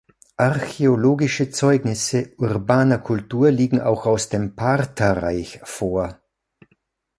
[0.37, 6.19] Archäologische Zeugnisse urbaner Kultur liegen auch aus dem Partherreich vor.